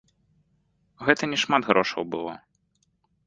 [1.09, 2.33] Гэта не шмат грошаў было.